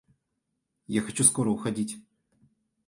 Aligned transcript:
Я 0.87 1.03
хочу 1.03 1.23
скоро 1.23 1.51
уходить. 1.51 1.99